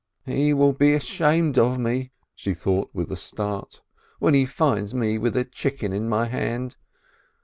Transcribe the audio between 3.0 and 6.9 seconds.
a start, "when he finds me with a chicken in my hand.